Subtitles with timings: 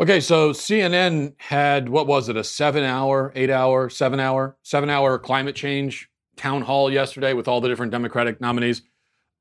[0.00, 4.88] Okay, so CNN had what was it, a seven hour, eight hour, seven hour, seven
[4.88, 8.80] hour climate change town hall yesterday with all the different Democratic nominees.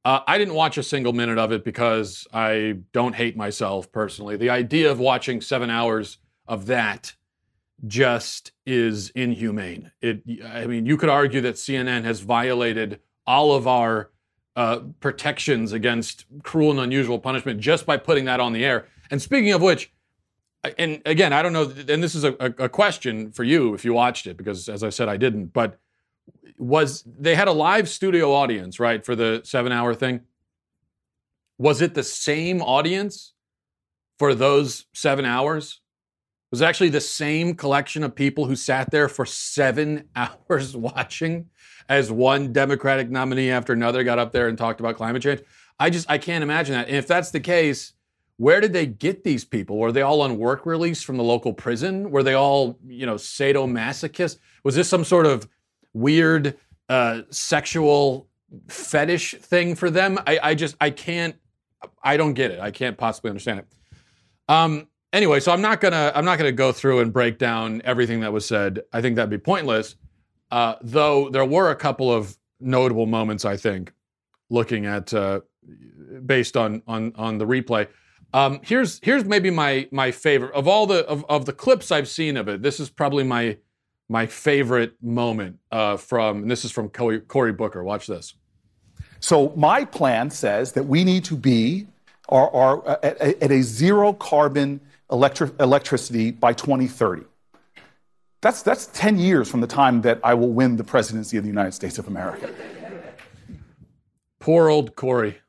[0.03, 4.35] Uh, I didn't watch a single minute of it because I don't hate myself personally.
[4.35, 7.15] The idea of watching seven hours of that
[7.87, 9.93] just is inhumane.
[10.01, 14.11] It, I mean, you could argue that CNN has violated all of our
[14.57, 18.87] uh, protections against cruel and unusual punishment just by putting that on the air.
[19.09, 19.93] And speaking of which,
[20.77, 23.93] and again, I don't know, and this is a, a question for you if you
[23.93, 25.79] watched it, because as I said, I didn't, but
[26.57, 30.21] was they had a live studio audience, right, for the seven hour thing?
[31.57, 33.33] Was it the same audience
[34.17, 35.81] for those seven hours?
[36.51, 41.47] was actually the same collection of people who sat there for seven hours watching
[41.87, 45.41] as one Democratic nominee after another got up there and talked about climate change.
[45.79, 46.87] I just I can't imagine that.
[46.87, 47.93] And if that's the case,
[48.39, 49.77] where did they get these people?
[49.77, 52.09] Were they all on work release from the local prison?
[52.09, 54.37] Were they all, you know, sadomasochists?
[54.63, 55.45] Was this some sort of
[55.93, 58.29] weird uh, sexual
[58.69, 60.17] fetish thing for them?
[60.25, 61.35] I, I just I can't
[62.01, 62.61] I don't get it.
[62.61, 63.67] I can't possibly understand it.
[64.47, 68.21] Um, anyway, so I'm not gonna I'm not gonna go through and break down everything
[68.21, 68.83] that was said.
[68.93, 69.97] I think that'd be pointless.
[70.49, 73.91] Uh, though there were a couple of notable moments, I think,
[74.49, 75.41] looking at uh,
[76.25, 77.89] based on on on the replay.
[78.33, 82.07] Um, here's here's maybe my my favorite of all the of, of the clips I've
[82.07, 82.61] seen of it.
[82.61, 83.57] This is probably my
[84.07, 86.47] my favorite moment uh, from.
[86.47, 87.83] this is from Cory, Cory Booker.
[87.83, 88.33] Watch this.
[89.19, 91.87] So my plan says that we need to be
[92.29, 94.79] are, are uh, at, at, a zero carbon
[95.11, 97.23] electri- electricity by 2030.
[98.41, 101.49] That's, that's 10 years from the time that I will win the presidency of the
[101.49, 102.49] United States of America.
[104.39, 105.39] Poor old Cory.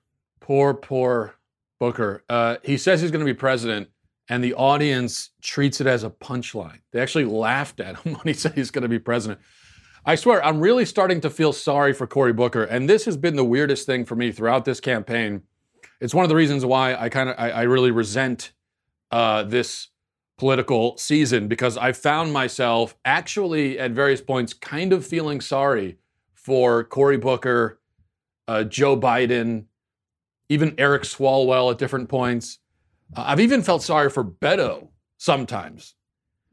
[0.40, 1.36] Poor, poor
[1.80, 2.22] Booker.
[2.28, 3.88] Uh, he says he's going to be president,
[4.28, 6.80] and the audience treats it as a punchline.
[6.92, 9.40] They actually laughed at him when he said he's going to be president.
[10.04, 13.34] I swear, I'm really starting to feel sorry for Cory Booker, and this has been
[13.34, 15.42] the weirdest thing for me throughout this campaign.
[16.00, 18.52] It's one of the reasons why I kind of I, I, really resent
[19.10, 19.88] uh, this
[20.38, 25.98] political season because I found myself actually at various points kind of feeling sorry
[26.32, 27.78] for Cory Booker,
[28.48, 29.66] uh, Joe Biden,
[30.50, 32.58] even Eric Swalwell at different points.
[33.16, 35.94] Uh, I've even felt sorry for Beto sometimes.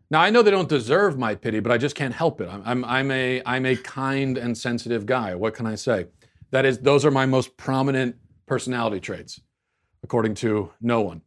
[0.10, 2.48] Now I know they don't deserve my pity, but I just can't help it.
[2.48, 5.36] I'm, I'm, I'm a I'm a kind and sensitive guy.
[5.36, 6.06] What can I say?
[6.52, 8.16] That is, those are my most prominent
[8.46, 9.42] personality traits,
[10.04, 11.22] according to no one.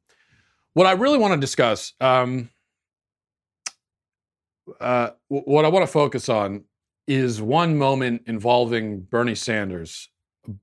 [0.72, 2.48] What I really want to discuss, um,
[4.80, 6.64] uh, what I want to focus on
[7.06, 10.08] is one moment involving Bernie Sanders.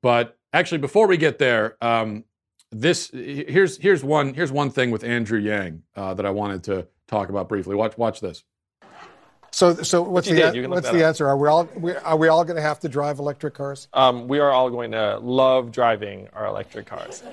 [0.02, 2.24] But actually, before we get there, um,
[2.72, 6.88] this here's here's one here's one thing with Andrew Yang uh, that I wanted to
[7.08, 7.76] talk about briefly.
[7.76, 8.44] Watch watch this.
[9.52, 11.28] So, so what's the what's the answer?
[11.28, 13.88] Are we all we, are we all going to have to drive electric cars?
[13.94, 17.24] Um, we are all going to love driving our electric cars.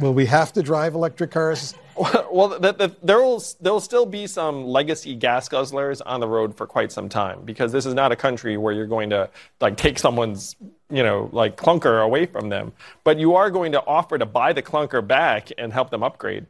[0.00, 1.74] Will we have to drive electric cars?
[2.32, 6.26] Well, the, the, there will there will still be some legacy gas guzzlers on the
[6.26, 9.28] road for quite some time because this is not a country where you're going to
[9.60, 10.56] like take someone's
[10.90, 12.72] you know like clunker away from them,
[13.04, 16.46] but you are going to offer to buy the clunker back and help them upgrade.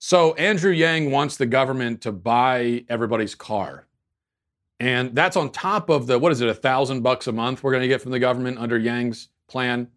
[0.00, 3.86] So Andrew Yang wants the government to buy everybody's car.
[4.80, 7.70] And that's on top of the, what is it, a thousand bucks a month we're
[7.70, 9.88] going to get from the government under Yang's plan.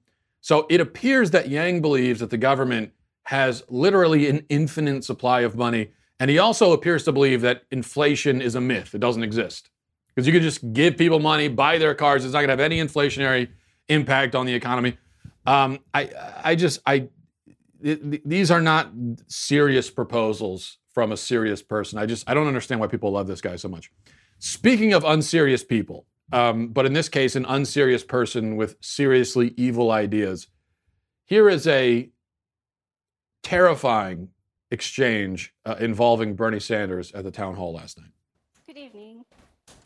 [0.44, 2.92] So it appears that Yang believes that the government
[3.28, 5.92] has literally an infinite supply of money.
[6.20, 9.70] And he also appears to believe that inflation is a myth, it doesn't exist.
[10.10, 12.60] Because you can just give people money, buy their cars, it's not going to have
[12.60, 13.52] any inflationary
[13.88, 14.98] impact on the economy.
[15.46, 16.10] Um, I,
[16.44, 17.08] I just, I,
[17.80, 18.92] these are not
[19.28, 22.00] serious proposals from a serious person.
[22.00, 23.92] I just, I don't understand why people love this guy so much.
[24.40, 29.92] Speaking of unserious people, um, but in this case, an unserious person with seriously evil
[29.92, 30.48] ideas.
[31.26, 32.10] Here is a
[33.44, 34.30] terrifying
[34.72, 38.12] exchange uh, involving Bernie Sanders at the town hall last night.
[38.66, 39.26] Good evening.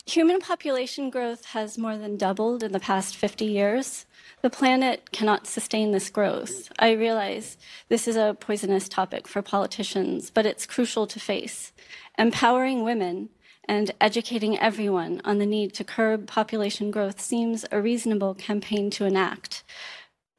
[0.06, 4.06] Human population growth has more than doubled in the past 50 years.
[4.40, 6.72] The planet cannot sustain this growth.
[6.78, 7.58] I realize
[7.90, 11.72] this is a poisonous topic for politicians, but it's crucial to face.
[12.18, 13.28] Empowering women
[13.68, 19.04] and educating everyone on the need to curb population growth seems a reasonable campaign to
[19.04, 19.62] enact.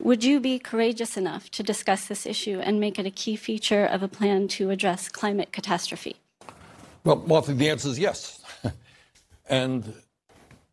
[0.02, 3.86] Would you be courageous enough to discuss this issue and make it a key feature
[3.86, 6.16] of a plan to address climate catastrophe?
[7.04, 8.42] Well, Martha, the answer is yes.
[9.50, 9.94] and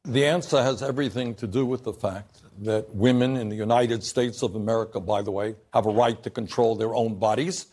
[0.04, 4.42] the answer has everything to do with the fact that women in the United States
[4.42, 7.66] of America, by the way, have a right to control their own bodies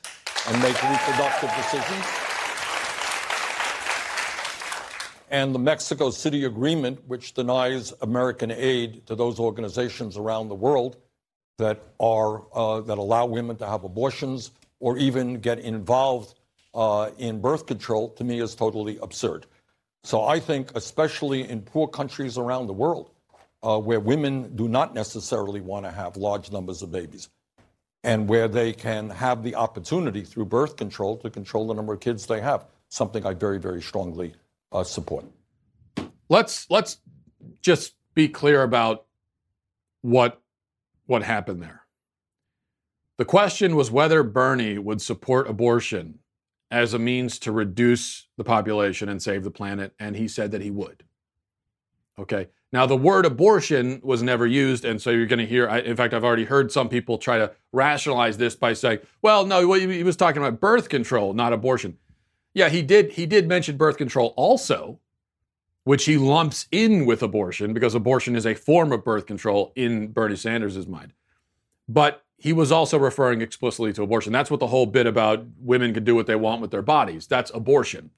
[0.47, 2.22] and make reproductive decisions.
[5.33, 10.95] And the Mexico City Agreement, which denies American aid to those organizations around the world
[11.57, 16.35] that are uh, that allow women to have abortions or even get involved
[16.75, 19.47] uh, in birth control, to me is totally absurd.
[20.03, 23.09] So I think, especially in poor countries around the world,
[23.63, 27.29] uh, where women do not necessarily want to have large numbers of babies,
[28.03, 32.01] and where they can have the opportunity through birth control to control the number of
[32.01, 34.35] kids they have, something I very, very strongly
[34.73, 35.25] uh, support.
[36.29, 36.97] Let's let's
[37.61, 39.05] just be clear about
[40.01, 40.41] what
[41.05, 41.83] what happened there.
[43.17, 46.19] The question was whether Bernie would support abortion
[46.71, 50.61] as a means to reduce the population and save the planet, and he said that
[50.61, 51.03] he would.
[52.17, 52.47] Okay.
[52.71, 55.67] Now, the word abortion was never used, and so you're going to hear.
[55.67, 59.71] In fact, I've already heard some people try to rationalize this by saying, "Well, no,
[59.73, 61.97] he was talking about birth control, not abortion."
[62.53, 63.13] Yeah, he did.
[63.13, 64.99] He did mention birth control also,
[65.83, 70.07] which he lumps in with abortion because abortion is a form of birth control in
[70.07, 71.13] Bernie Sanders' mind.
[71.87, 74.33] But he was also referring explicitly to abortion.
[74.33, 77.27] That's what the whole bit about women can do what they want with their bodies.
[77.27, 78.11] That's abortion.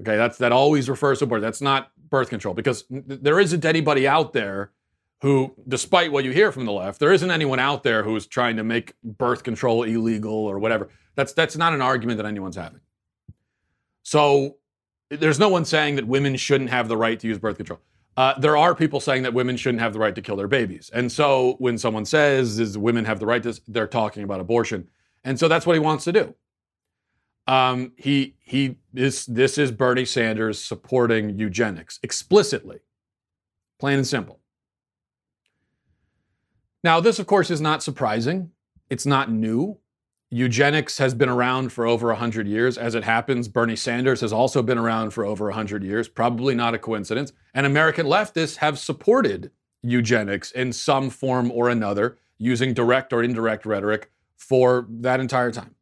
[0.00, 1.42] Okay, that's that always refers to abortion.
[1.42, 4.70] That's not birth control because there isn't anybody out there
[5.20, 8.56] who, despite what you hear from the left, there isn't anyone out there who's trying
[8.56, 10.88] to make birth control illegal or whatever.
[11.16, 12.80] That's that's not an argument that anyone's having.
[14.08, 14.56] So
[15.10, 17.80] there's no one saying that women shouldn't have the right to use birth control.
[18.16, 20.90] Uh, there are people saying that women shouldn't have the right to kill their babies.
[20.94, 24.88] And so when someone says, "Is women have the right to?" they're talking about abortion.
[25.24, 26.34] And so that's what he wants to do.
[27.46, 32.78] Um, he he is this is Bernie Sanders supporting eugenics explicitly,
[33.78, 34.40] plain and simple.
[36.82, 38.52] Now, this of course is not surprising.
[38.88, 39.80] It's not new.
[40.30, 42.76] Eugenics has been around for over 100 years.
[42.76, 46.74] As it happens, Bernie Sanders has also been around for over 100 years, probably not
[46.74, 47.32] a coincidence.
[47.54, 49.50] And American leftists have supported
[49.82, 55.74] eugenics in some form or another, using direct or indirect rhetoric for that entire time.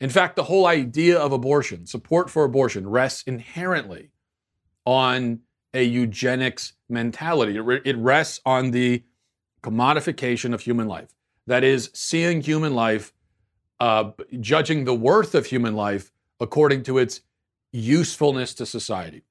[0.00, 4.10] In fact, the whole idea of abortion, support for abortion, rests inherently
[4.86, 5.40] on
[5.74, 7.58] a eugenics mentality.
[7.84, 9.04] It rests on the
[9.62, 11.10] commodification of human life.
[11.46, 13.12] That is, seeing human life,
[13.80, 17.22] uh, judging the worth of human life according to its
[17.72, 19.22] usefulness to society.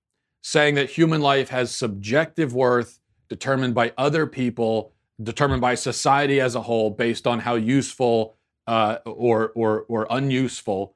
[0.42, 6.56] Saying that human life has subjective worth determined by other people, determined by society as
[6.56, 8.36] a whole, based on how useful
[8.68, 10.96] uh, or, or, or unuseful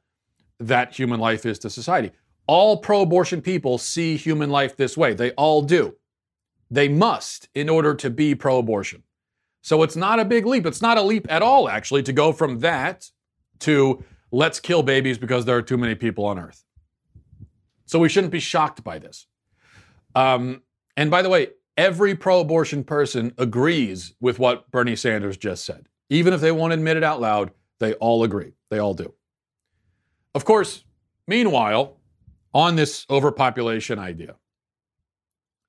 [0.59, 2.11] that human life is to society.
[2.47, 5.13] All pro abortion people see human life this way.
[5.13, 5.95] They all do.
[6.71, 9.03] They must in order to be pro abortion.
[9.61, 10.65] So it's not a big leap.
[10.65, 13.09] It's not a leap at all, actually, to go from that
[13.59, 16.63] to let's kill babies because there are too many people on earth.
[17.85, 19.27] So we shouldn't be shocked by this.
[20.15, 20.61] Um,
[20.97, 25.87] and by the way, every pro abortion person agrees with what Bernie Sanders just said.
[26.09, 28.53] Even if they won't admit it out loud, they all agree.
[28.69, 29.13] They all do.
[30.35, 30.83] Of course,
[31.27, 31.97] meanwhile,
[32.53, 34.35] on this overpopulation idea,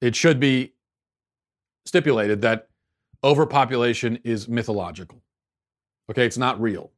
[0.01, 0.75] it should be
[1.87, 2.69] stipulated that
[3.23, 5.23] overpopulation is mythological.
[6.11, 6.93] Okay, it's not real.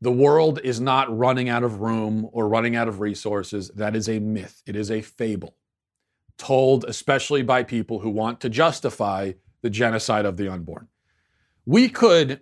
[0.00, 3.70] The world is not running out of room or running out of resources.
[3.74, 4.62] That is a myth.
[4.66, 5.56] It is a fable
[6.40, 10.88] told especially by people who want to justify the genocide of the unborn.
[11.66, 12.40] We could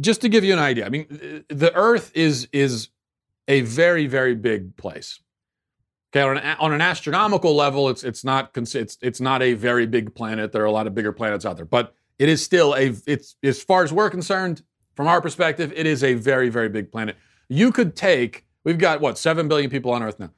[0.00, 2.88] just to give you an idea, I mean, uh, the Earth is is
[3.48, 5.20] a very very big place.
[6.10, 9.86] Okay, on an, on an astronomical level, it's it's not it's it's not a very
[9.86, 10.52] big planet.
[10.52, 13.36] There are a lot of bigger planets out there, but it is still a it's
[13.42, 14.62] as far as we're concerned,
[14.96, 17.16] from our perspective, it is a very very big planet.
[17.48, 20.30] You could take we've got what seven billion people on Earth now.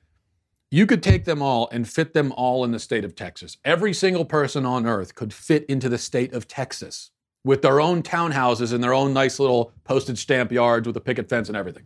[0.71, 3.57] You could take them all and fit them all in the state of Texas.
[3.65, 7.11] Every single person on Earth could fit into the state of Texas
[7.45, 11.31] with their own townhouses and their own nice little postage stamp yards with a picket
[11.31, 11.85] fence and everything.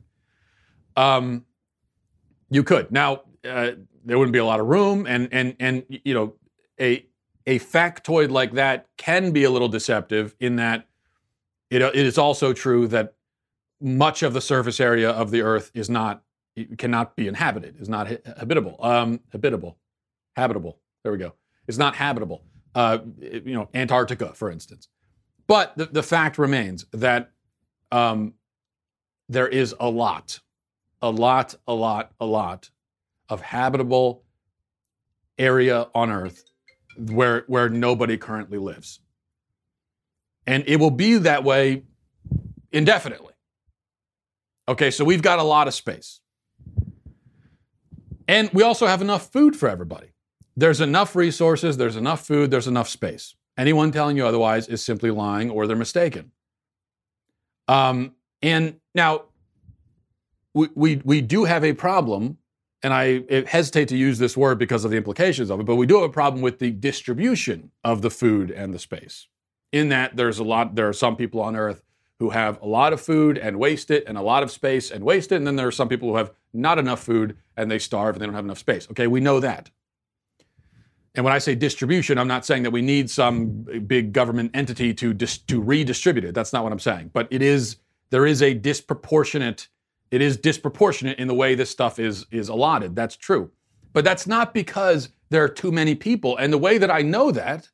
[0.97, 1.45] Um,
[2.51, 3.23] you could now.
[3.45, 3.73] Uh,
[4.05, 6.35] there wouldn't be a lot of room, and and and you know
[6.81, 7.07] a
[7.47, 10.87] a factoid like that can be a little deceptive in that
[11.73, 13.15] it, it is also true that
[13.81, 16.23] much of the surface area of the Earth is not
[16.77, 19.79] cannot be inhabited, is not habitable, um, habitable,
[20.37, 20.79] habitable.
[21.03, 21.33] There we go.
[21.67, 22.43] It's not habitable.
[22.75, 24.89] Uh, you know, Antarctica, for instance.
[25.47, 27.31] But the, the fact remains that
[27.91, 28.35] um,
[29.31, 30.41] there is a lot,
[31.01, 32.71] a lot, a lot, a lot
[33.31, 34.25] of habitable
[35.39, 36.45] area on Earth
[36.99, 39.01] where, where nobody currently lives.
[40.47, 41.85] And it will be that way
[42.73, 43.35] indefinitely.
[44.69, 46.21] Okay, so we've got a lot of space.
[48.29, 50.13] And we also have enough food for everybody.
[50.57, 53.35] There's enough resources, there's enough food, there's enough space.
[53.59, 56.33] Anyone telling you otherwise is simply lying or they're mistaken.
[57.69, 59.25] Um, and now,
[60.55, 62.39] we, we, we do have a problem,
[62.83, 65.87] and I hesitate to use this word because of the implications of it, but we
[65.87, 69.29] do have a problem with the distribution of the food and the space.
[69.73, 71.83] In that, there's a lot, there are some people on earth
[72.19, 75.03] who have a lot of food and waste it, and a lot of space and
[75.03, 77.79] waste it, and then there are some people who have not enough food and they
[77.79, 78.87] starve and they don't have enough space.
[78.91, 79.71] Okay, we know that.
[81.15, 84.95] And when I say distribution, I'm not saying that we need some big government entity
[84.95, 86.35] to dis- to redistribute it.
[86.35, 87.11] That's not what I'm saying.
[87.13, 87.77] But it is
[88.11, 89.69] there is a disproportionate
[90.11, 92.97] it is disproportionate in the way this stuff is is allotted.
[92.97, 93.51] That's true.
[93.93, 96.37] But that's not because there are too many people.
[96.37, 97.69] And the way that I know that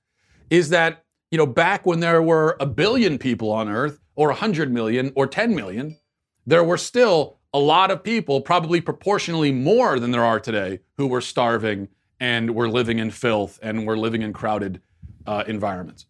[0.51, 4.73] is that you know back when there were a billion people on earth or 100
[4.73, 5.97] million or 10 million,
[6.47, 11.07] there were still a lot of people, probably proportionally more than there are today, who
[11.07, 11.89] were starving
[12.21, 14.81] and we're living in filth and we're living in crowded
[15.27, 16.07] uh, environments.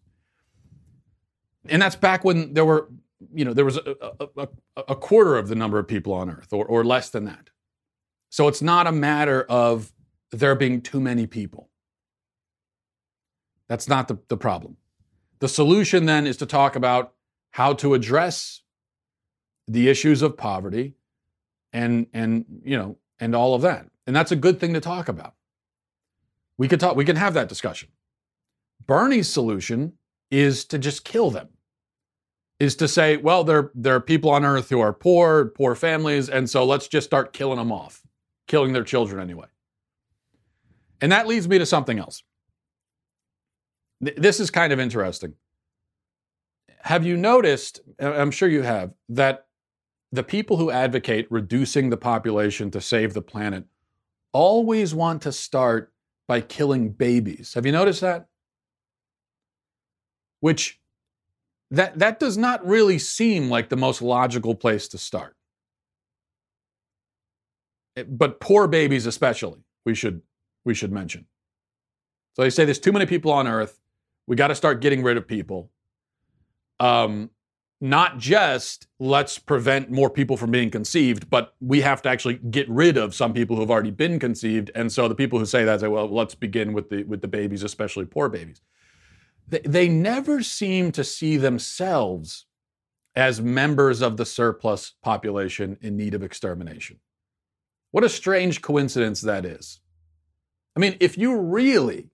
[1.67, 2.89] And that's back when there were,
[3.33, 3.95] you know, there was a,
[4.37, 4.47] a,
[4.87, 7.49] a, quarter of the number of people on Earth or, or less than that.
[8.29, 9.91] So it's not a matter of
[10.31, 11.69] there being too many people.
[13.67, 14.77] That's not the, the problem.
[15.39, 17.13] The solution then is to talk about
[17.51, 18.61] how to address
[19.67, 20.95] the issues of poverty
[21.71, 23.87] and and you know and all of that.
[24.07, 25.35] And that's a good thing to talk about.
[26.57, 27.89] We could talk, we can have that discussion.
[28.85, 29.93] Bernie's solution
[30.31, 31.49] is to just kill them.
[32.59, 36.27] Is to say, well, there, there are people on earth who are poor, poor families,
[36.27, 38.01] and so let's just start killing them off,
[38.47, 39.47] killing their children anyway.
[40.99, 42.23] And that leads me to something else.
[44.01, 45.33] This is kind of interesting.
[46.81, 49.47] Have you noticed, I'm sure you have, that
[50.11, 53.65] the people who advocate reducing the population to save the planet
[54.33, 55.91] always want to start
[56.27, 57.53] by killing babies.
[57.55, 58.27] Have you noticed that?
[60.39, 60.79] Which
[61.71, 65.35] that that does not really seem like the most logical place to start.
[67.97, 70.21] Eh, but poor babies especially, we should
[70.65, 71.25] we should mention.
[72.35, 73.79] So they say there's too many people on earth.
[74.29, 75.71] We got to start getting rid of people.
[76.79, 77.31] Um,
[77.81, 82.69] not just let's prevent more people from being conceived, but we have to actually get
[82.69, 84.69] rid of some people who have already been conceived.
[84.75, 87.27] And so the people who say that say, well, let's begin with the with the
[87.27, 88.61] babies, especially poor babies.
[89.47, 92.45] They, they never seem to see themselves
[93.15, 96.99] as members of the surplus population in need of extermination.
[97.89, 99.79] What a strange coincidence that is.
[100.75, 102.11] I mean, if you really,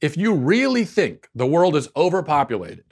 [0.00, 2.84] if you really think the world is overpopulated,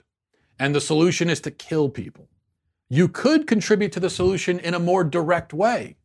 [0.59, 2.29] and the solution is to kill people.
[2.89, 5.97] You could contribute to the solution in a more direct way.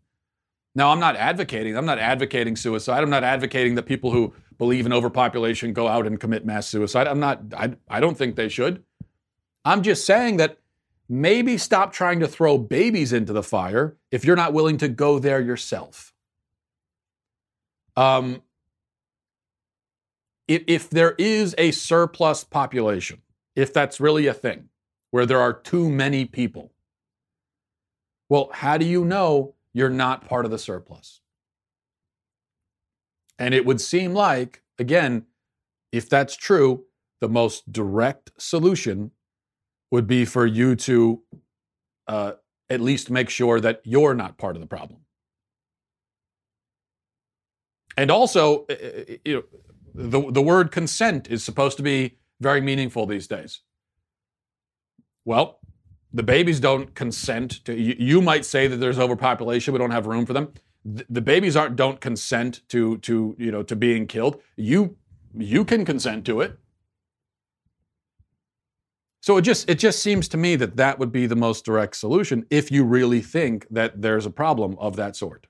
[0.75, 3.03] Now, I'm not advocating, I'm not advocating suicide.
[3.03, 7.07] I'm not advocating that people who believe in overpopulation go out and commit mass suicide.
[7.07, 8.83] I'm not, I, I don't think they should.
[9.65, 10.59] I'm just saying that
[11.09, 15.19] maybe stop trying to throw babies into the fire if you're not willing to go
[15.19, 16.13] there yourself.
[17.97, 18.43] Um,
[20.51, 23.23] if, if there is a surplus population,
[23.55, 24.69] if that's really a thing,
[25.13, 26.73] where there are too many people.
[28.29, 31.21] Well, how do you know you're not part of the surplus?
[33.39, 35.27] And it would seem like, again,
[35.93, 36.85] if that's true,
[37.21, 39.13] the most direct solution
[39.93, 41.23] would be for you to
[42.09, 42.33] uh,
[42.69, 45.01] at least make sure that you're not part of the problem.
[47.97, 49.43] And also, eh, eh, eh, you know,
[50.09, 53.61] the, the word consent is supposed to be very meaningful these days?
[55.25, 55.61] Well,
[56.13, 57.75] the babies don't consent to.
[57.75, 60.53] You, you might say that there's overpopulation; we don't have room for them.
[60.85, 64.41] The, the babies aren't don't consent to to you know to being killed.
[64.57, 64.97] You
[65.37, 66.59] you can consent to it.
[69.21, 71.97] So it just it just seems to me that that would be the most direct
[71.97, 75.47] solution if you really think that there's a problem of that sort.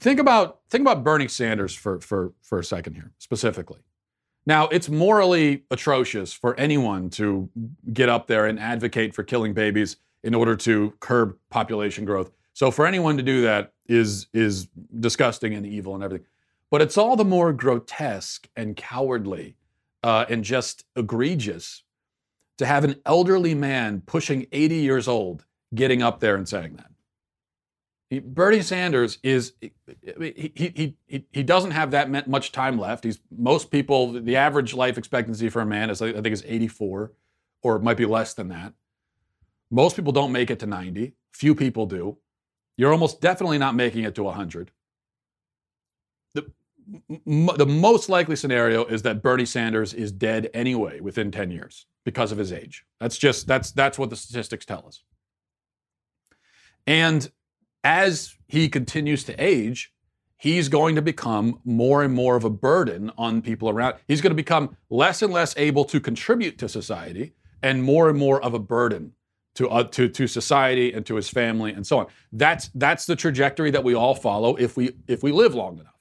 [0.00, 3.80] Think about think about Bernie Sanders for for for a second here specifically.
[4.46, 7.48] Now, it's morally atrocious for anyone to
[7.92, 12.30] get up there and advocate for killing babies in order to curb population growth.
[12.52, 14.68] So for anyone to do that is is
[15.00, 16.26] disgusting and evil and everything.
[16.70, 19.56] But it's all the more grotesque and cowardly
[20.02, 21.82] uh, and just egregious
[22.58, 26.90] to have an elderly man pushing 80 years old getting up there and saying that.
[28.20, 29.72] Bernie Sanders is he,
[30.54, 33.04] he, he, he doesn't have that much time left.
[33.04, 37.12] He's most people the average life expectancy for a man is I think is 84
[37.62, 38.74] or it might be less than that.
[39.70, 41.14] Most people don't make it to 90.
[41.32, 42.18] Few people do.
[42.76, 44.70] You're almost definitely not making it to 100.
[46.34, 46.46] the
[47.26, 51.86] m- the most likely scenario is that Bernie Sanders is dead anyway within 10 years
[52.04, 52.84] because of his age.
[53.00, 55.02] That's just that's that's what the statistics tell us.
[56.86, 57.30] And
[57.84, 59.92] as he continues to age,
[60.36, 63.96] he's going to become more and more of a burden on people around.
[64.08, 68.18] He's going to become less and less able to contribute to society and more and
[68.18, 69.12] more of a burden
[69.54, 72.06] to, uh, to, to society and to his family and so on.
[72.32, 75.94] That's, that's the trajectory that we all follow if we, if we live long enough.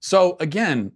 [0.00, 0.92] So again,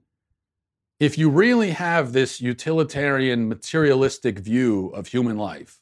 [0.98, 5.80] if you really have this utilitarian, materialistic view of human life,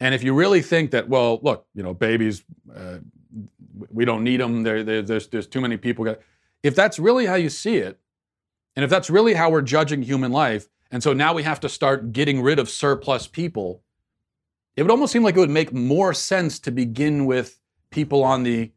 [0.00, 2.98] and if you really think that, well, look, you know, babies, uh,
[3.90, 4.62] we don't need them.
[4.62, 6.16] There, there, there's, there's too many people.
[6.62, 7.98] If that's really how you see it,
[8.74, 11.68] and if that's really how we're judging human life, and so now we have to
[11.68, 13.82] start getting rid of surplus people,
[14.76, 17.58] it would almost seem like it would make more sense to begin with
[17.90, 18.72] people on the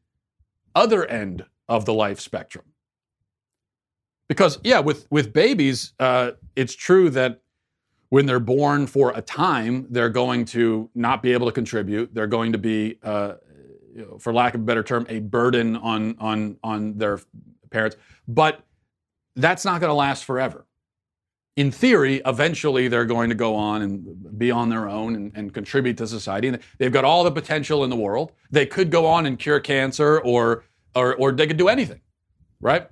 [0.73, 2.65] other end of the life spectrum.
[4.29, 7.41] Because, yeah, with, with babies, uh, it's true that
[8.09, 12.13] when they're born for a time, they're going to not be able to contribute.
[12.13, 13.35] They're going to be, uh,
[13.95, 17.19] you know, for lack of a better term, a burden on on on their
[17.69, 17.97] parents.
[18.27, 18.63] But
[19.35, 20.65] that's not going to last forever.
[21.55, 25.53] In theory, eventually they're going to go on and be on their own and, and
[25.53, 26.47] contribute to society.
[26.47, 28.31] And they've got all the potential in the world.
[28.49, 30.63] They could go on and cure cancer, or
[30.95, 32.01] or or they could do anything,
[32.59, 32.89] right?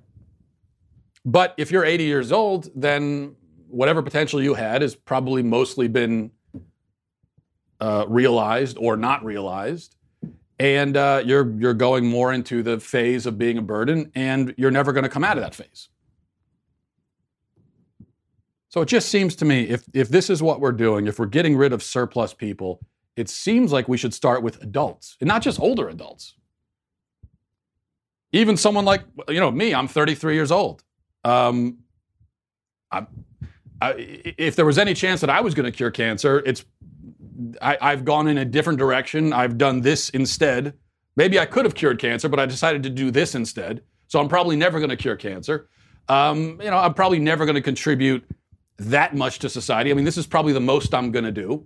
[1.25, 3.35] But if you're 80 years old, then
[3.69, 6.31] whatever potential you had has probably mostly been
[7.79, 9.95] uh, realized or not realized,
[10.59, 14.71] and uh, you're you're going more into the phase of being a burden, and you're
[14.71, 15.89] never going to come out of that phase.
[18.69, 21.25] So it just seems to me if if this is what we're doing, if we're
[21.25, 22.79] getting rid of surplus people,
[23.15, 26.35] it seems like we should start with adults, and not just older adults.
[28.33, 30.83] Even someone like you know me, I'm 33 years old.
[31.23, 31.79] Um,
[32.91, 33.05] I,
[33.81, 36.65] If there was any chance that I was going to cure cancer, it's
[37.61, 39.33] I, I've gone in a different direction.
[39.33, 40.73] I've done this instead.
[41.15, 43.81] Maybe I could have cured cancer, but I decided to do this instead.
[44.07, 45.69] So I'm probably never going to cure cancer.
[46.09, 48.23] Um, you know, I'm probably never going to contribute
[48.77, 49.91] that much to society.
[49.91, 51.65] I mean, this is probably the most I'm going to do.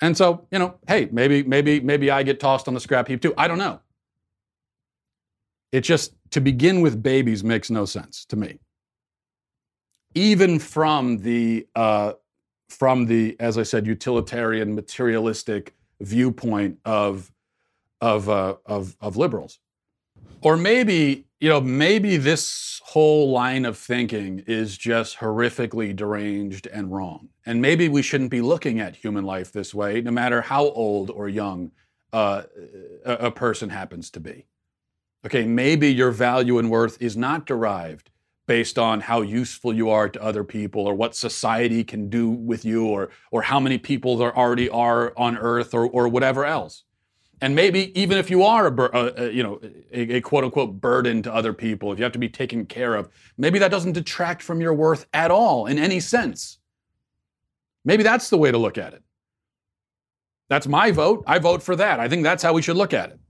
[0.00, 3.20] And so, you know, hey, maybe, maybe, maybe I get tossed on the scrap heap
[3.20, 3.34] too.
[3.36, 3.80] I don't know.
[5.72, 8.58] It just to begin with babies makes no sense to me
[10.14, 12.12] even from the uh,
[12.68, 17.32] from the as I said utilitarian materialistic viewpoint of
[18.00, 19.58] of uh, of of liberals,
[20.42, 26.92] or maybe you know maybe this whole line of thinking is just horrifically deranged and
[26.92, 30.64] wrong, and maybe we shouldn't be looking at human life this way, no matter how
[30.70, 31.70] old or young
[32.12, 32.42] uh,
[33.04, 34.46] a, a person happens to be.
[35.26, 38.09] Okay, maybe your value and worth is not derived
[38.50, 42.64] based on how useful you are to other people or what society can do with
[42.64, 46.82] you or, or how many people there already are on earth or, or whatever else.
[47.40, 49.60] And maybe even if you are a, uh, you know
[49.92, 52.96] a, a, quote unquote burden to other people, if you have to be taken care
[52.96, 53.08] of,
[53.38, 56.58] maybe that doesn't detract from your worth at all in any sense.
[57.84, 59.04] Maybe that's the way to look at it.
[60.48, 61.22] That's my vote.
[61.24, 62.00] I vote for that.
[62.00, 63.20] I think that's how we should look at it.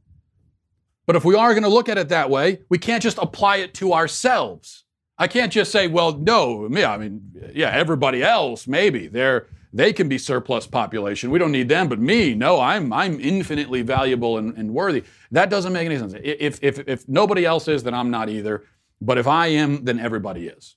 [1.04, 3.56] But if we are going to look at it that way, we can't just apply
[3.56, 4.84] it to ourselves.
[5.20, 7.20] I can't just say, well, no, yeah, I mean,
[7.54, 11.30] yeah, everybody else maybe they're they can be surplus population.
[11.30, 15.04] We don't need them, but me, no, I'm I'm infinitely valuable and, and worthy.
[15.30, 16.14] That doesn't make any sense.
[16.24, 18.64] If if if nobody else is, then I'm not either.
[19.02, 20.76] But if I am, then everybody is.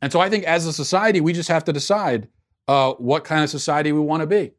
[0.00, 2.28] And so I think as a society, we just have to decide
[2.66, 4.52] uh, what kind of society we want to be,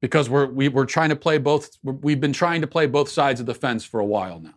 [0.00, 1.70] because we're we, are we are trying to play both.
[1.84, 4.54] We've been trying to play both sides of the fence for a while now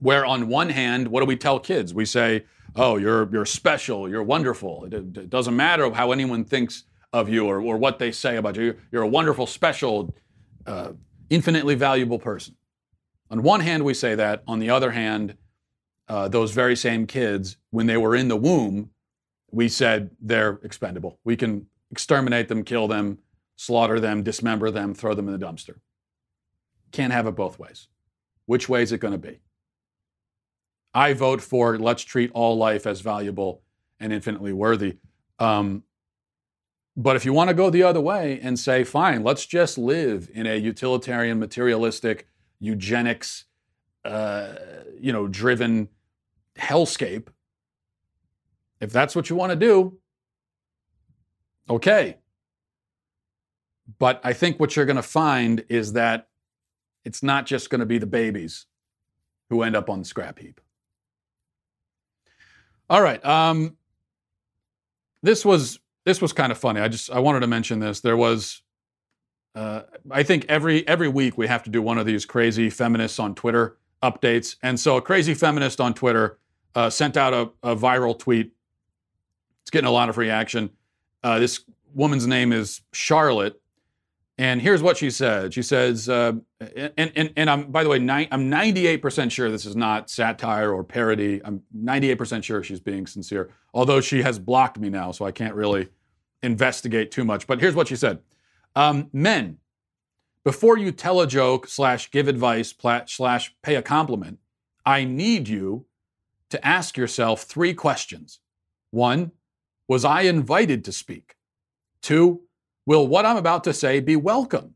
[0.00, 1.92] where on one hand, what do we tell kids?
[1.92, 2.44] We say,
[2.76, 4.84] "Oh, you're you're special, you're wonderful.
[4.84, 8.56] It, it doesn't matter how anyone thinks of you or, or what they say about
[8.56, 8.76] you.
[8.92, 10.14] You're a wonderful, special,
[10.66, 10.92] uh,
[11.30, 12.54] infinitely valuable person."
[13.30, 14.42] On one hand, we say that.
[14.46, 15.36] On the other hand,
[16.08, 18.90] uh, those very same kids, when they were in the womb,
[19.50, 21.18] we said they're expendable.
[21.24, 23.18] We can exterminate them, kill them,
[23.56, 25.80] slaughter them, dismember them, throw them in the dumpster.
[26.92, 27.88] Can't have it both ways.
[28.46, 29.40] Which way is it going to be?
[30.94, 33.62] I vote for let's treat all life as valuable
[34.00, 34.96] and infinitely worthy.
[35.38, 35.84] Um,
[36.96, 40.28] but if you want to go the other way and say, fine, let's just live
[40.34, 42.26] in a utilitarian, materialistic,
[42.58, 43.44] eugenics,
[44.04, 44.54] uh,
[44.98, 45.88] you know, driven
[46.58, 47.28] hellscape,
[48.80, 49.98] if that's what you want to do,
[51.70, 52.16] okay.
[53.98, 56.28] But I think what you're going to find is that
[57.04, 58.66] it's not just going to be the babies
[59.50, 60.60] who end up on the scrap heap.
[62.90, 63.22] All right.
[63.24, 63.76] Um,
[65.22, 66.80] this was this was kind of funny.
[66.80, 68.00] I just I wanted to mention this.
[68.00, 68.62] There was,
[69.54, 73.18] uh, I think every every week we have to do one of these crazy feminists
[73.18, 76.38] on Twitter updates, and so a crazy feminist on Twitter
[76.74, 78.52] uh, sent out a, a, viral tweet.
[79.62, 80.70] It's getting a lot of reaction.
[81.22, 81.60] Uh, this
[81.94, 83.60] woman's name is Charlotte,
[84.38, 85.52] and here's what she said.
[85.52, 86.32] She says, uh,
[86.76, 90.72] and, and, and I'm, by the way, ni- I'm 98% sure this is not satire
[90.72, 91.40] or parody.
[91.44, 95.56] I'm 98% sure she's being sincere, although she has blocked me now, so I can't
[95.56, 95.88] really
[96.42, 97.48] investigate too much.
[97.48, 98.20] But here's what she said
[98.76, 99.58] um, Men,
[100.44, 102.72] before you tell a joke, slash give advice,
[103.06, 104.38] slash pay a compliment,
[104.86, 105.86] I need you
[106.50, 108.38] to ask yourself three questions.
[108.92, 109.32] One,
[109.88, 111.34] was I invited to speak?
[112.00, 112.42] Two,
[112.88, 114.74] Will what I'm about to say be welcome?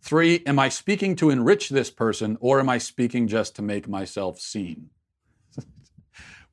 [0.00, 3.86] Three, am I speaking to enrich this person or am I speaking just to make
[3.86, 4.88] myself seen?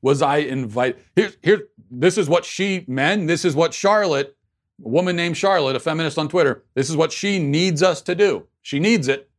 [0.02, 1.02] Was I invited?
[1.16, 4.36] Here, here, this is what she, men, this is what Charlotte,
[4.84, 8.14] a woman named Charlotte, a feminist on Twitter, this is what she needs us to
[8.14, 8.46] do.
[8.60, 9.30] She needs it.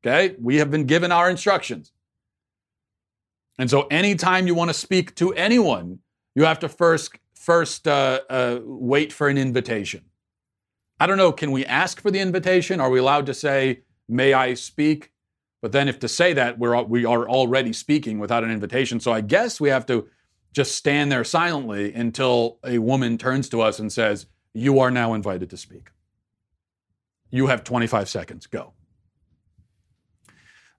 [0.00, 0.34] Okay?
[0.40, 1.92] We have been given our instructions.
[3.58, 5.98] And so anytime you want to speak to anyone,
[6.34, 10.04] you have to first, first uh, uh, wait for an invitation.
[11.02, 12.78] I don't know, can we ask for the invitation?
[12.78, 15.10] Are we allowed to say, may I speak?
[15.60, 19.00] But then if to say that, we're, we are already speaking without an invitation.
[19.00, 20.06] So I guess we have to
[20.52, 25.14] just stand there silently until a woman turns to us and says, you are now
[25.14, 25.90] invited to speak.
[27.32, 28.46] You have 25 seconds.
[28.46, 28.72] Go.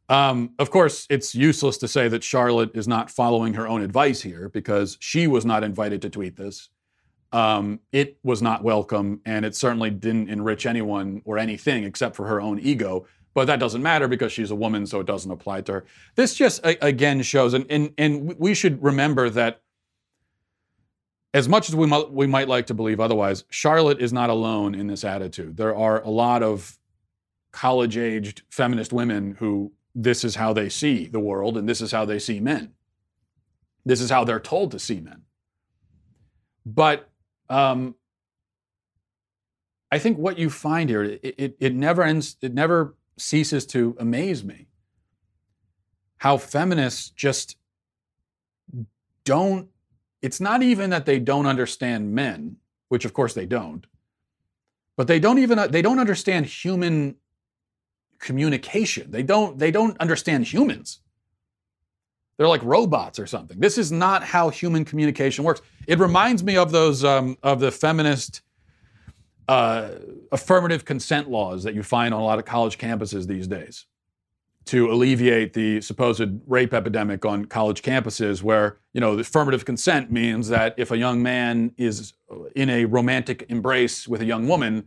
[0.07, 4.21] Um, of course, it's useless to say that Charlotte is not following her own advice
[4.21, 6.69] here because she was not invited to tweet this
[7.33, 12.27] um, it was not welcome, and it certainly didn't enrich anyone or anything except for
[12.27, 13.05] her own ego.
[13.33, 15.85] But that doesn't matter because she's a woman, so it doesn't apply to her.
[16.15, 19.61] This just again shows, and and, and we should remember that
[21.33, 24.75] as much as we might, we might like to believe otherwise, Charlotte is not alone
[24.75, 25.57] in this attitude.
[25.57, 26.77] There are a lot of
[27.51, 31.91] college aged feminist women who this is how they see the world and this is
[31.91, 32.73] how they see men.
[33.85, 35.23] This is how they're told to see men.
[36.65, 37.09] But
[37.49, 37.95] um,
[39.91, 43.95] I think what you find here, it, it, it never ends, it never ceases to
[43.99, 44.67] amaze me
[46.17, 47.57] how feminists just
[49.25, 49.67] don't,
[50.21, 52.55] it's not even that they don't understand men,
[52.89, 53.85] which of course they don't,
[54.95, 57.15] but they don't even, they don't understand human
[58.19, 59.11] communication.
[59.11, 61.01] They don't, they don't understand humans.
[62.37, 63.59] They're like robots or something.
[63.59, 65.61] This is not how human communication works.
[65.87, 68.41] It reminds me of those um, of the feminist
[69.47, 69.89] uh,
[70.31, 73.85] affirmative consent laws that you find on a lot of college campuses these days
[74.65, 80.47] to alleviate the supposed rape epidemic on college campuses where you know affirmative consent means
[80.47, 82.13] that if a young man is
[82.55, 84.85] in a romantic embrace with a young woman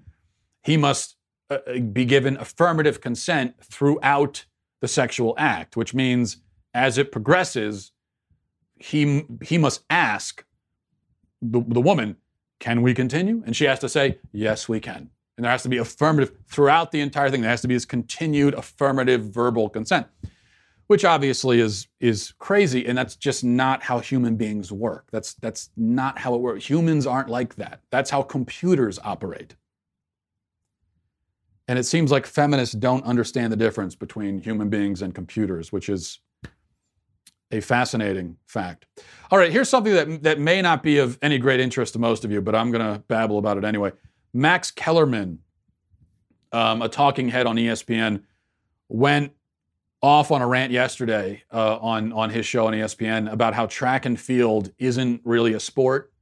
[0.63, 1.17] he must
[1.51, 1.59] uh,
[1.93, 4.47] be given affirmative consent throughout
[4.81, 6.39] the sexual act which means
[6.77, 7.91] as it progresses,
[8.77, 10.45] he he must ask
[11.41, 12.17] the, the woman,
[12.61, 15.69] "Can we continue?" And she has to say, "Yes, we can." And there has to
[15.71, 17.41] be affirmative throughout the entire thing.
[17.41, 20.07] There has to be this continued affirmative verbal consent,
[20.87, 25.09] which obviously is is crazy, and that's just not how human beings work.
[25.11, 26.69] That's that's not how it works.
[26.69, 27.81] Humans aren't like that.
[27.91, 29.57] That's how computers operate.
[31.69, 35.89] And it seems like feminists don't understand the difference between human beings and computers, which
[35.89, 36.21] is
[37.51, 38.87] a fascinating fact.
[39.31, 42.25] All right, here's something that, that may not be of any great interest to most
[42.25, 43.93] of you, but I'm going to babble about it anyway.
[44.33, 45.41] Max Kellerman,
[46.53, 48.23] um, a talking head on ESPN,
[48.89, 49.33] went
[50.03, 54.07] off on a rant yesterday uh, on, on his show on ESPN about how track
[54.07, 56.13] and field isn't really a sport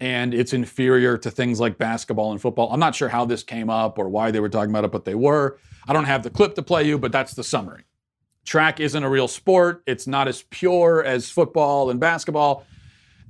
[0.00, 2.72] and it's inferior to things like basketball and football.
[2.72, 5.04] I'm not sure how this came up or why they were talking about it, but
[5.04, 5.58] they were.
[5.86, 7.84] I don't have the clip to play you, but that's the summary
[8.44, 9.82] track isn't a real sport.
[9.86, 12.64] It's not as pure as football and basketball.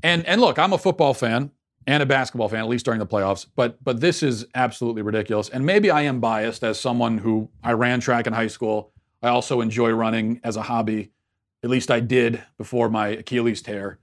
[0.02, 1.50] And and look, I'm a football fan
[1.86, 3.46] and a basketball fan, at least during the playoffs.
[3.54, 5.48] But but this is absolutely ridiculous.
[5.48, 8.92] And maybe I am biased as someone who I ran track in high school.
[9.22, 11.10] I also enjoy running as a hobby.
[11.62, 13.98] At least I did before my Achilles tear.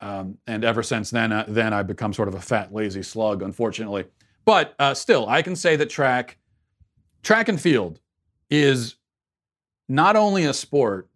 [0.00, 3.42] Um, and ever since then, uh, then I've become sort of a fat, lazy slug,
[3.42, 4.04] unfortunately.
[4.44, 6.38] But uh, still, I can say that track,
[7.22, 8.00] track and field,
[8.50, 8.96] is
[9.88, 11.08] not only a sport,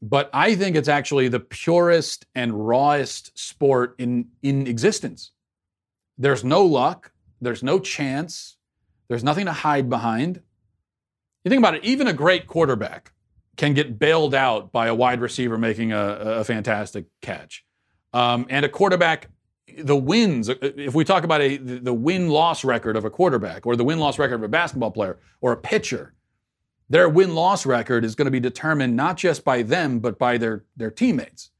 [0.00, 5.32] but I think it's actually the purest and rawest sport in, in existence.
[6.16, 8.56] There's no luck, there's no chance,
[9.08, 10.40] there's nothing to hide behind.
[11.44, 13.12] You think about it, even a great quarterback
[13.56, 17.64] can get bailed out by a wide receiver making a, a fantastic catch.
[18.12, 19.28] Um, and a quarterback,
[19.76, 23.76] the wins, if we talk about a, the win loss record of a quarterback or
[23.76, 26.14] the win loss record of a basketball player or a pitcher,
[26.88, 30.38] their win loss record is going to be determined not just by them, but by
[30.38, 31.50] their, their teammates.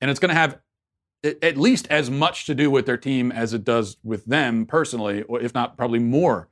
[0.00, 0.58] And it's going to have
[1.24, 5.22] at least as much to do with their team as it does with them personally,
[5.22, 6.48] or if not probably more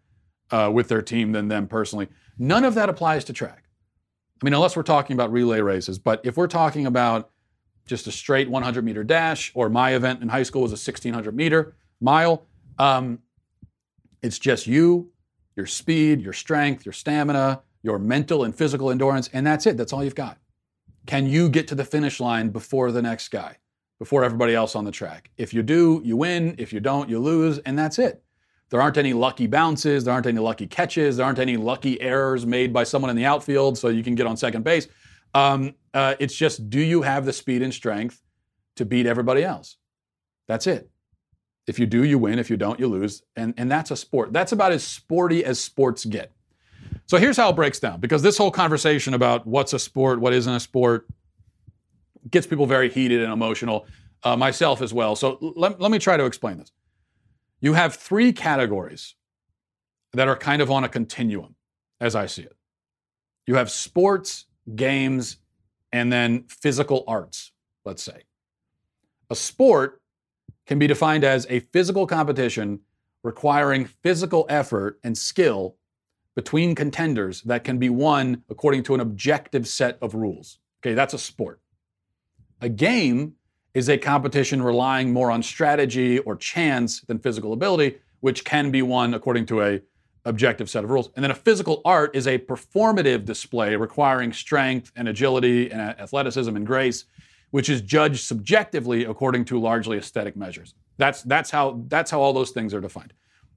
[0.51, 2.09] uh, with their team than them personally.
[2.38, 3.64] None of that applies to track.
[4.40, 7.31] I mean, unless we're talking about relay races, but if we're talking about
[7.87, 11.37] just a straight 100 meter dash, or my event in high school was a 1600
[11.37, 12.46] meter mile,
[12.79, 13.20] um,
[14.22, 15.12] it's just you,
[15.57, 19.77] your speed, your strength, your stamina, your mental and physical endurance, and that's it.
[19.77, 20.38] That's all you've got.
[21.07, 23.59] Can you get to the finish line before the next guy,
[23.99, 25.31] before everybody else on the track?
[25.37, 26.55] If you do, you win.
[26.59, 28.23] If you don't, you lose, and that's it.
[28.71, 32.47] There aren't any lucky bounces, there aren't any lucky catches, there aren't any lucky errors
[32.47, 34.88] made by someone in the outfield so you can get on second base.
[35.35, 38.23] Um, uh, it's just do you have the speed and strength
[38.77, 39.77] to beat everybody else?
[40.49, 40.91] That's it.
[41.66, 42.38] If you do, you win.
[42.38, 43.22] If you don't, you lose.
[43.37, 44.33] And, and that's a sport.
[44.33, 46.33] That's about as sporty as sports get.
[47.07, 50.33] So here's how it breaks down because this whole conversation about what's a sport, what
[50.33, 51.07] isn't a sport,
[52.31, 53.87] gets people very heated and emotional,
[54.25, 55.16] uh, myself as well.
[55.16, 56.72] So let, let me try to explain this.
[57.61, 59.14] You have three categories
[60.12, 61.55] that are kind of on a continuum,
[62.01, 62.57] as I see it.
[63.46, 65.38] You have sports, games,
[65.92, 67.53] and then physical arts,
[67.85, 68.22] let's say.
[69.31, 70.02] A sport
[70.66, 72.81] can be defined as a physical competition
[73.22, 75.77] requiring physical effort and skill
[76.35, 80.59] between contenders that can be won according to an objective set of rules.
[80.81, 81.61] Okay, that's a sport.
[82.61, 83.35] A game
[83.75, 88.83] is a competition relying more on strategy or chance than physical ability, which can be
[88.83, 89.81] won according to a
[90.25, 91.11] objective set of rules.
[91.16, 96.55] And then a physical art is a performative display requiring strength and agility and athleticism
[96.55, 97.05] and grace,
[97.53, 100.75] which is judged subjectively according to largely aesthetic measures.
[100.97, 103.12] That's that's how that's how all those things are defined.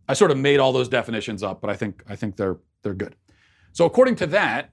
[0.08, 2.94] I sort of made all those definitions up, but I think I think they're they're
[2.94, 3.16] good.
[3.72, 4.72] So according to that,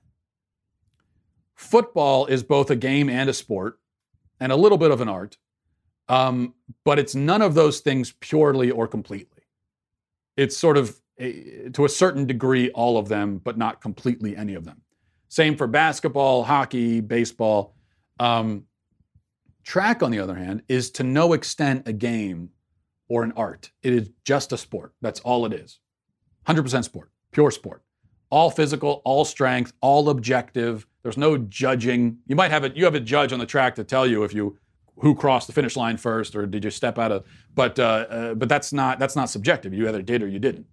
[1.55, 3.79] football is both a game and a sport
[4.41, 5.39] and a little bit of an art,
[6.09, 6.55] um,
[6.85, 9.43] but it's none of those things purely or completely.
[10.37, 14.55] It's sort of, a, to a certain degree, all of them, but not completely any
[14.55, 14.83] of them.
[15.29, 17.75] Same for basketball, hockey, baseball.
[18.19, 18.65] Um,
[19.65, 22.51] track, on the other hand, is to no extent a game
[23.09, 23.71] or an art.
[23.83, 24.95] It is just a sport.
[25.01, 25.81] That's all it is.
[26.47, 27.83] 100% sport, pure sport.
[28.31, 32.19] All physical, all strength, all objective, there's no judging.
[32.27, 34.33] You might have a you have a judge on the track to tell you if
[34.33, 34.59] you
[34.99, 37.25] who crossed the finish line first or did you step out of.
[37.55, 39.75] But uh, uh, but that's not that's not subjective.
[39.75, 40.67] You either did or you didn't.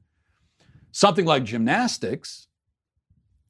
[0.91, 2.47] Something like gymnastics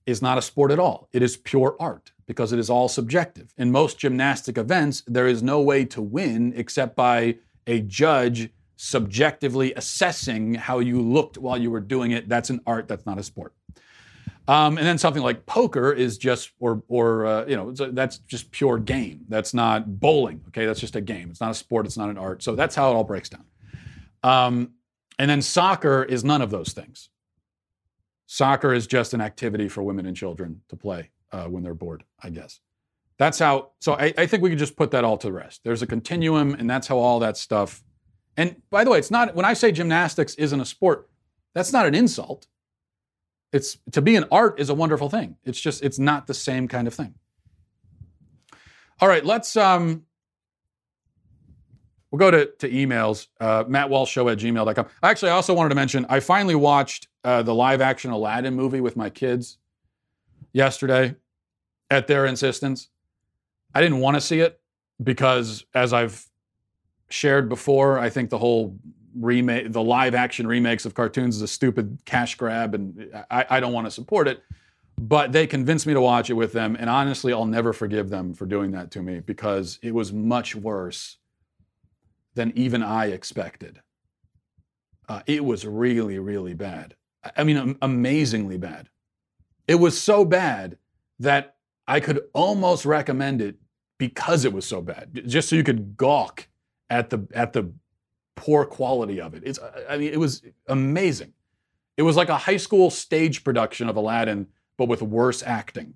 [0.06, 1.10] is not a sport at all.
[1.14, 3.52] It is pure art because it is all subjective.
[3.58, 9.74] In most gymnastic events, there is no way to win except by a judge subjectively
[9.74, 12.30] assessing how you looked while you were doing it.
[12.30, 13.56] That's an art, that's not a sport.
[14.48, 18.52] Um, and then something like poker is just, or, or uh, you know, that's just
[18.52, 19.26] pure game.
[19.28, 20.42] That's not bowling.
[20.50, 21.32] Okay, that's just a game.
[21.32, 21.88] It's not a sport.
[21.88, 22.44] It's not an art.
[22.44, 23.46] So that's how it all breaks down.
[24.22, 24.74] Um,
[25.18, 27.10] and then soccer is none of those things.
[28.28, 32.04] Soccer is just an activity for women and children to play uh, when they're bored,
[32.22, 32.60] I guess.
[33.18, 35.62] That's how, so I, I think we can just put that all to rest.
[35.64, 37.84] There's a continuum, and that's how all that stuff.
[38.38, 41.10] And by the way, it's not, when I say gymnastics isn't a sport,
[41.54, 42.48] that's not an insult
[43.52, 45.36] it's to be an art is a wonderful thing.
[45.44, 47.16] It's just it's not the same kind of thing.
[49.00, 50.04] All right, let's um
[52.12, 53.28] we'll go to, to emails.
[53.40, 54.86] Uh, Matt Walsh Show at gmail.com.
[55.04, 58.56] I actually, I also wanted to mention I finally watched uh, the live action Aladdin
[58.56, 59.58] movie with my kids
[60.54, 61.16] yesterday
[61.90, 62.90] at their insistence.
[63.74, 64.60] I didn't want to see it
[65.02, 66.26] because, as I've
[67.10, 68.78] shared before, I think the whole
[69.16, 73.60] remake, the live action remakes of cartoons is a stupid cash grab, and I, I
[73.60, 74.44] don't want to support it.
[74.98, 78.34] But they convinced me to watch it with them, and honestly, I'll never forgive them
[78.34, 81.18] for doing that to me because it was much worse
[82.34, 83.82] than even I expected.
[85.08, 86.96] Uh, it was really, really bad.
[87.36, 88.90] I mean, amazingly bad.
[89.70, 90.80] It was so bad
[91.20, 93.58] that I could almost recommend it
[94.00, 96.48] because it was so bad, just so you could gawk
[96.90, 97.72] at the at the
[98.36, 99.44] poor quality of it.
[99.46, 101.34] It's, I mean, it was amazing.
[101.98, 105.94] It was like a high school stage production of Aladdin, but with worse acting.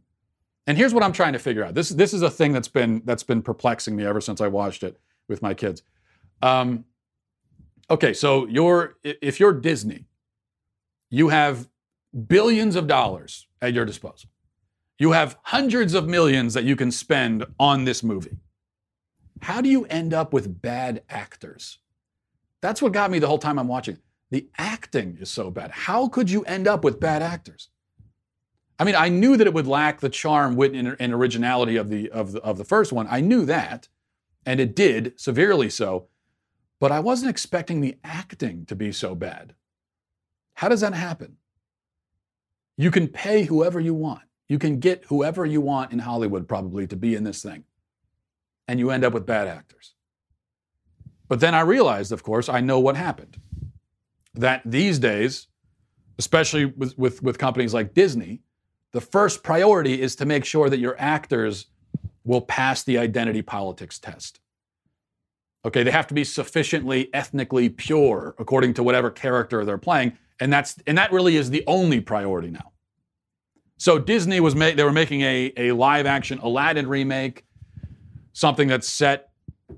[0.67, 1.73] And here's what I'm trying to figure out.
[1.73, 4.83] This, this is a thing that's been that's been perplexing me ever since I watched
[4.83, 5.81] it with my kids.
[6.43, 6.86] Um,
[7.89, 10.05] okay, so you're if you're Disney,
[11.09, 11.69] you have
[12.27, 14.30] billions of dollars at your disposal.
[14.99, 18.38] You have hundreds of millions that you can spend on this movie.
[19.41, 21.80] How do you end up with bad actors?
[22.62, 23.97] That's what got me the whole time I'm watching.
[24.32, 25.71] The acting is so bad.
[25.71, 27.69] How could you end up with bad actors?
[28.80, 32.10] I mean, I knew that it would lack the charm, wit, and originality of the,
[32.10, 33.08] of the of the first one.
[33.10, 33.88] I knew that,
[34.45, 36.08] and it did severely so.
[36.80, 39.54] But I wasn't expecting the acting to be so bad.
[40.56, 41.38] How does that happen?
[42.77, 44.23] You can pay whoever you want.
[44.49, 47.63] You can get whoever you want in Hollywood probably to be in this thing.
[48.67, 49.93] And you end up with bad actors.
[51.27, 53.39] But then I realized, of course, I know what happened.
[54.36, 55.47] That these days,
[56.19, 58.41] especially with, with, with companies like Disney,
[58.91, 61.67] the first priority is to make sure that your actors
[62.23, 64.39] will pass the identity politics test.
[65.65, 70.52] Okay, they have to be sufficiently ethnically pure according to whatever character they're playing, and
[70.52, 72.72] that's and that really is the only priority now.
[73.78, 77.46] So Disney was ma- they were making a, a live action Aladdin remake,
[78.34, 79.30] something that's set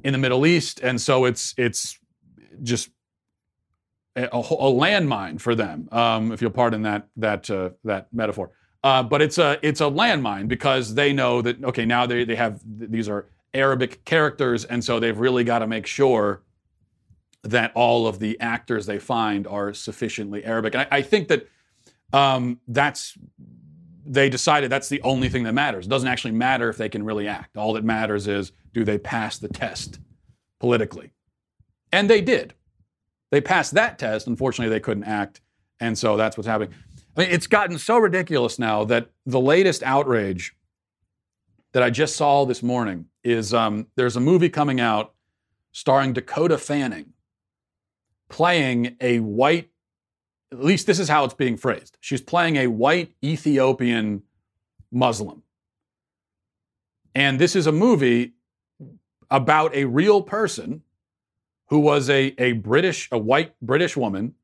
[0.03, 1.97] in the Middle East, and so it's it's
[2.61, 2.89] just
[4.15, 8.51] a, a, a landmine for them, um, if you'll pardon that that uh, that metaphor.
[8.83, 12.35] Uh, but it's a it's a landmine because they know that okay now they they
[12.35, 16.43] have these are Arabic characters and so they've really got to make sure
[17.45, 20.73] that all of the actors they find are sufficiently Arabic.
[20.73, 21.47] And I, I think that
[22.11, 23.17] um, that's
[24.07, 25.85] they decided that's the only thing that matters.
[25.85, 27.57] It doesn't actually matter if they can really act.
[27.57, 29.99] All that matters is do they pass the test
[30.59, 31.11] politically,
[31.91, 32.53] and they did.
[33.31, 34.27] They passed that test.
[34.27, 35.41] Unfortunately, they couldn't act,
[35.79, 36.73] and so that's what's happening.
[37.17, 40.55] I mean, it's gotten so ridiculous now that the latest outrage
[41.73, 45.13] that I just saw this morning is um, there's a movie coming out
[45.71, 47.13] starring Dakota Fanning
[48.29, 49.69] playing a white,
[50.51, 51.97] at least this is how it's being phrased.
[52.01, 54.23] She's playing a white Ethiopian
[54.91, 55.43] Muslim.
[57.13, 58.33] And this is a movie
[59.31, 60.83] about a real person
[61.69, 64.35] who was a, a British, a white British woman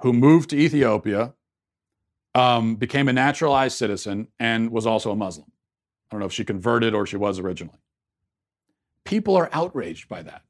[0.00, 1.34] who moved to Ethiopia
[2.34, 5.50] um, became a naturalized citizen, and was also a Muslim.
[5.50, 7.78] I don't know if she converted or she was originally.
[9.04, 10.42] People are outraged by that.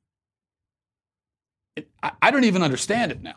[1.76, 3.37] It, I, I don't even understand it now.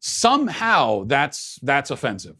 [0.00, 2.36] Somehow that's that's offensive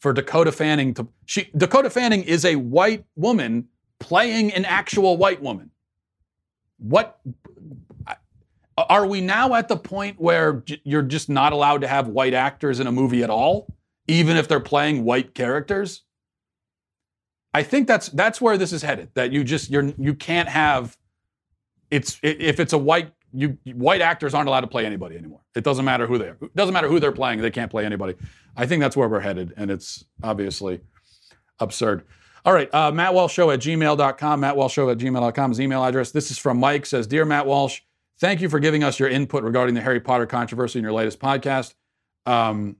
[0.00, 3.68] for Dakota Fanning to she Dakota Fanning is a white woman
[4.00, 5.70] playing an actual white woman.
[6.78, 7.20] What
[8.76, 12.80] are we now at the point where you're just not allowed to have white actors
[12.80, 13.68] in a movie at all?
[14.08, 16.02] even if they're playing white characters.
[17.54, 19.10] I think that's that's where this is headed.
[19.14, 20.96] That you just you're you can't have
[21.90, 25.40] it's if it's a white you white actors aren't allowed to play anybody anymore.
[25.54, 26.36] It doesn't matter who they are.
[26.40, 27.40] It doesn't matter who they're playing.
[27.40, 28.14] They can't play anybody.
[28.56, 30.80] I think that's where we're headed, and it's obviously
[31.58, 32.04] absurd.
[32.44, 34.40] All right, uh, Matt Walsh Show at gmail.com.
[34.40, 36.10] Matt Walsh Show at gmail.com is email address.
[36.10, 36.86] This is from Mike.
[36.86, 37.80] Says, Dear Matt Walsh,
[38.18, 41.20] thank you for giving us your input regarding the Harry Potter controversy in your latest
[41.20, 41.74] podcast.
[42.26, 42.76] Um,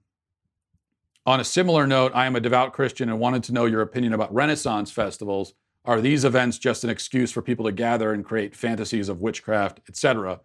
[1.24, 4.12] on a similar note, I am a devout Christian and wanted to know your opinion
[4.12, 5.54] about Renaissance festivals.
[5.84, 9.80] Are these events just an excuse for people to gather and create fantasies of witchcraft,
[9.88, 10.40] etc.?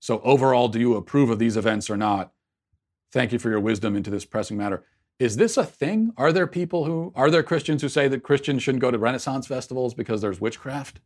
[0.00, 2.32] So, overall, do you approve of these events or not?
[3.12, 4.84] Thank you for your wisdom into this pressing matter.
[5.18, 6.12] Is this a thing?
[6.16, 9.46] Are there people who, are there Christians who say that Christians shouldn't go to Renaissance
[9.46, 11.00] festivals because there's witchcraft?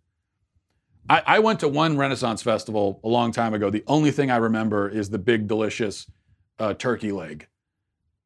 [1.11, 3.69] I, I went to one Renaissance festival a long time ago.
[3.69, 6.11] The only thing I remember is the big, delicious
[6.59, 7.49] uh, turkey leg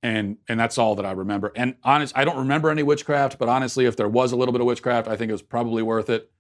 [0.03, 1.53] and and that's all that I remember.
[1.55, 4.61] And honest, I don't remember any witchcraft, but honestly, if there was a little bit
[4.61, 6.31] of witchcraft, I think it was probably worth it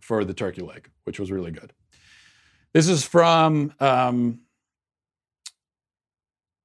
[0.00, 1.72] for the turkey leg, which was really good.
[2.74, 4.40] This is from um,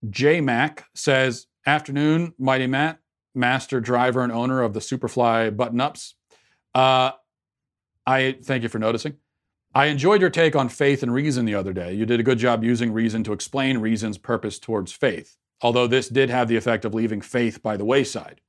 [0.10, 3.00] J Mac says, "Afternoon, Mighty Matt,
[3.34, 6.15] master driver and owner of the Superfly button ups.
[6.76, 7.12] Uh,
[8.06, 9.17] I thank you for noticing."
[9.74, 11.93] I enjoyed your take on faith and reason the other day.
[11.93, 16.09] You did a good job using reason to explain reason's purpose towards faith although this
[16.09, 18.41] did have the effect of leaving faith by the wayside.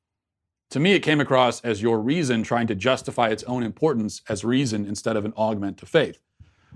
[0.71, 4.43] To me, it came across as your reason trying to justify its own importance as
[4.43, 6.23] reason instead of an augment to faith.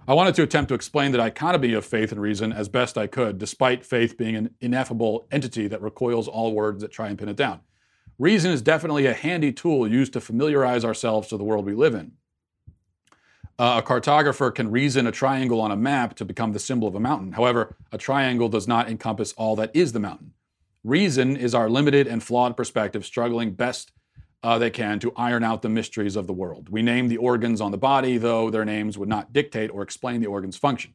[0.06, 3.06] I wanted to attempt to explain the dichotomy of faith and reason as best I
[3.06, 7.28] could, despite faith being an ineffable entity that recoils all words that try and pin
[7.28, 7.60] it down.
[8.18, 11.94] Reason is definitely a handy tool used to familiarize ourselves to the world we live
[11.94, 12.12] in.
[13.58, 16.94] Uh, a cartographer can reason a triangle on a map to become the symbol of
[16.94, 17.32] a mountain.
[17.32, 20.32] However, a triangle does not encompass all that is the mountain.
[20.84, 23.92] Reason is our limited and flawed perspective, struggling best
[24.42, 26.68] uh, they can to iron out the mysteries of the world.
[26.68, 30.20] We name the organs on the body, though their names would not dictate or explain
[30.20, 30.92] the organ's function.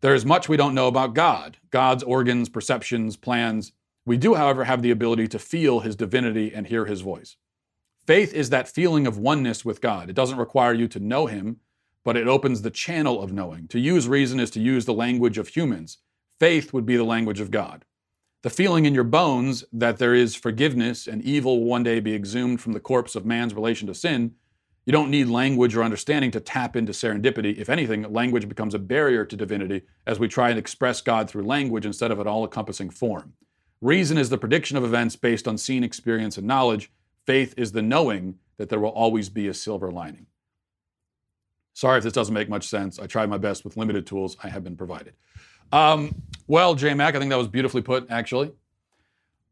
[0.00, 3.72] There is much we don't know about God, God's organs, perceptions, plans.
[4.04, 7.36] We do, however, have the ability to feel his divinity and hear his voice.
[8.06, 10.08] Faith is that feeling of oneness with God.
[10.08, 11.58] It doesn't require you to know Him,
[12.06, 13.66] but it opens the channel of knowing.
[13.66, 15.98] To use reason is to use the language of humans.
[16.38, 17.84] Faith would be the language of God.
[18.44, 22.14] The feeling in your bones that there is forgiveness and evil will one day be
[22.14, 24.36] exhumed from the corpse of man's relation to sin.
[24.84, 27.58] You don't need language or understanding to tap into serendipity.
[27.58, 31.42] If anything, language becomes a barrier to divinity as we try and express God through
[31.42, 33.32] language instead of an all encompassing form.
[33.80, 36.88] Reason is the prediction of events based on seen experience and knowledge.
[37.26, 40.26] Faith is the knowing that there will always be a silver lining.
[41.76, 42.98] Sorry if this doesn't make much sense.
[42.98, 45.12] I tried my best with limited tools I have been provided.
[45.72, 48.52] Um, well, J Mac, I think that was beautifully put, actually.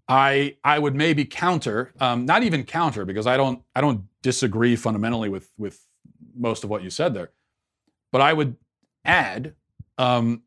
[0.08, 4.74] I I would maybe counter, um, not even counter, because I don't I don't disagree
[4.74, 5.86] fundamentally with with
[6.34, 7.30] most of what you said there,
[8.10, 8.56] but I would
[9.04, 9.54] add
[9.98, 10.44] um,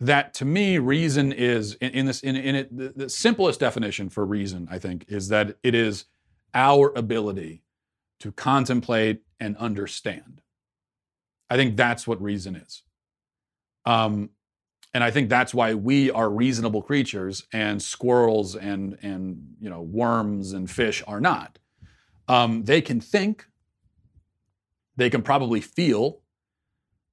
[0.00, 4.08] that to me, reason is in, in this in, in it the, the simplest definition
[4.08, 6.06] for reason, I think, is that it is
[6.52, 7.62] our ability
[8.18, 10.42] to contemplate and understand.
[11.52, 12.82] I think that's what reason is.
[13.84, 14.30] Um,
[14.94, 19.82] and I think that's why we are reasonable creatures and squirrels and, and you know,
[19.82, 21.58] worms and fish are not.
[22.26, 23.44] Um, they can think,
[24.96, 26.20] they can probably feel,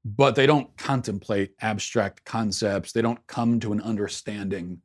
[0.05, 2.93] but they don't contemplate abstract concepts.
[2.93, 4.81] They don't come to an understanding.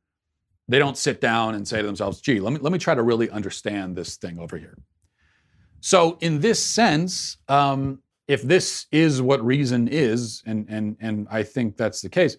[0.66, 3.04] They don't sit down and say to themselves, gee, let me, let me try to
[3.04, 4.76] really understand this thing over here.
[5.80, 11.42] So, in this sense, um, if this is what reason is, and, and, and I
[11.42, 12.36] think that's the case,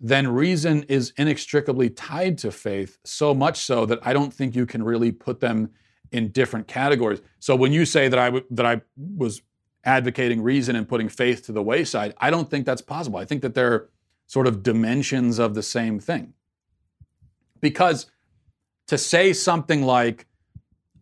[0.00, 4.66] then reason is inextricably tied to faith, so much so that I don't think you
[4.66, 5.70] can really put them
[6.12, 7.20] in different categories.
[7.40, 9.42] So when you say that I w- that I was
[9.84, 13.18] advocating reason and putting faith to the wayside, I don't think that's possible.
[13.18, 13.88] I think that they're
[14.26, 16.34] sort of dimensions of the same thing.
[17.60, 18.06] Because
[18.88, 20.26] to say something like,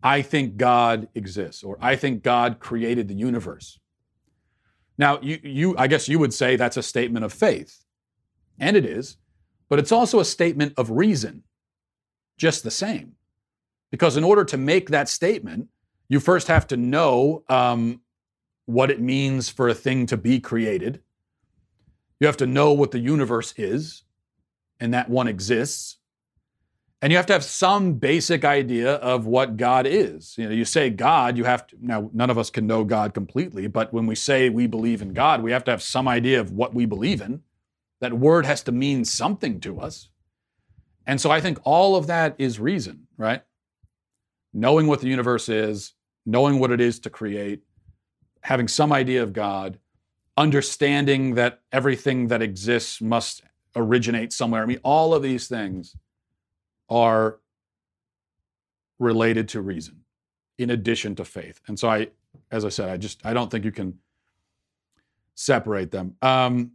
[0.01, 3.79] I think God exists, or I think God created the universe,
[4.97, 7.83] now, you, you, I guess you would say that's a statement of faith,
[8.59, 9.17] and it is,
[9.69, 11.43] but it's also a statement of reason,
[12.37, 13.13] just the same.
[13.91, 15.69] Because in order to make that statement,
[16.09, 18.01] you first have to know um,
[18.65, 21.01] what it means for a thing to be created.
[22.19, 24.03] You have to know what the universe is,
[24.79, 25.97] and that one exists.
[27.03, 30.37] And you have to have some basic idea of what God is.
[30.37, 33.13] You know, you say God, you have to now none of us can know God
[33.13, 36.39] completely, but when we say we believe in God, we have to have some idea
[36.39, 37.41] of what we believe in.
[37.99, 40.11] That word has to mean something to us.
[41.05, 43.41] And so I think all of that is reason, right?
[44.53, 45.95] Knowing what the universe is,
[46.25, 47.63] knowing what it is to create,
[48.43, 49.77] having some idea of God,
[50.37, 53.43] understanding that everything that exists must
[53.75, 54.63] originate somewhere.
[54.63, 55.97] I mean, all of these things
[56.89, 57.39] are
[58.99, 60.03] related to reason
[60.57, 61.59] in addition to faith.
[61.67, 62.07] And so I,
[62.51, 63.99] as I said, I just I don't think you can
[65.35, 66.15] separate them.
[66.21, 66.71] Um,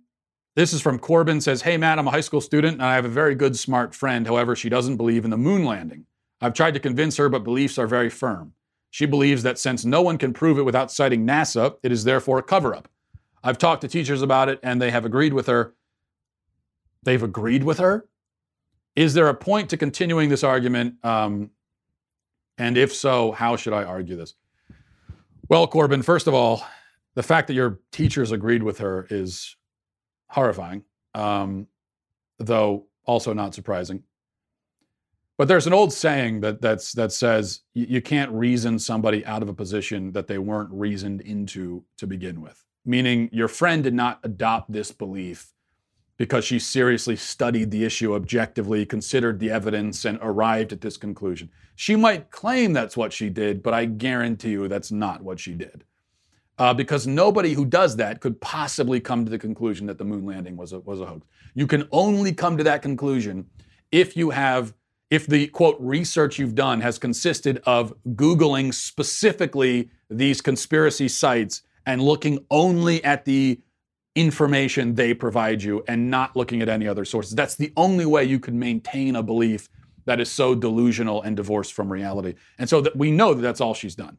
[0.57, 3.05] this is from Corbin says, Hey Matt, I'm a high school student and I have
[3.05, 4.27] a very good, smart friend.
[4.27, 6.07] However, she doesn't believe in the moon landing.
[6.41, 8.53] I've tried to convince her, but beliefs are very firm.
[8.91, 12.39] She believes that since no one can prove it without citing NASA, it is therefore
[12.39, 12.89] a cover up.
[13.45, 15.75] I've talked to teachers about it and they have agreed with her.
[17.03, 18.09] They've agreed with her?
[18.99, 20.97] Is there a point to continuing this argument?
[21.05, 21.51] Um,
[22.59, 24.35] and if so, how should I argue this?
[25.49, 26.67] Well, Corbin, first of all,
[27.15, 29.55] the fact that your teachers agreed with her is
[30.27, 30.83] horrifying,
[31.15, 31.69] um,
[32.41, 34.03] though also not surprising.
[35.37, 39.43] But there's an old saying that that's that says you, you can't reason somebody out
[39.43, 42.65] of a position that they weren't reasoned into to begin with.
[42.85, 45.55] Meaning, your friend did not adopt this belief
[46.19, 51.49] because she seriously studied the issue objectively, considered the evidence, and arrived at this conclusion.
[51.77, 55.55] She might claim that's what she did, but I guarantee you that's not what she
[55.55, 55.85] did.
[56.59, 60.27] Uh, because nobody who does that could possibly come to the conclusion that the moon
[60.27, 61.25] landing was a, was a hoax.
[61.55, 63.47] You can only come to that conclusion
[63.93, 64.75] if you have,
[65.09, 72.03] if the quote research you've done has consisted of Googling specifically these conspiracy sites and
[72.03, 73.61] looking only at the
[74.19, 77.35] information they provide you and not looking at any other sources.
[77.35, 79.69] That's the only way you can maintain a belief
[80.07, 82.35] that is so delusional and divorced from reality.
[82.59, 84.19] And so that we know that that's all she's done.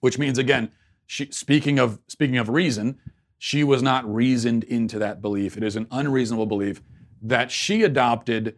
[0.00, 0.70] Which means again,
[1.06, 2.98] she, speaking of speaking of reason,
[3.38, 5.56] she was not reasoned into that belief.
[5.56, 6.80] It is an unreasonable belief
[7.22, 8.56] that she adopted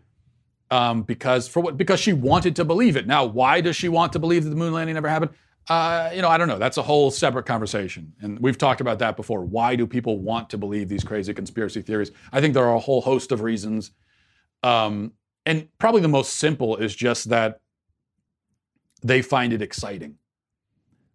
[0.70, 3.06] um, because for what because she wanted to believe it.
[3.06, 5.32] Now, why does she want to believe that the moon landing never happened?
[5.68, 6.58] Uh, you know, I don't know.
[6.58, 8.12] That's a whole separate conversation.
[8.20, 9.44] And we've talked about that before.
[9.44, 12.10] Why do people want to believe these crazy conspiracy theories?
[12.32, 13.92] I think there are a whole host of reasons.
[14.64, 15.12] Um,
[15.46, 17.60] and probably the most simple is just that
[19.02, 20.16] they find it exciting.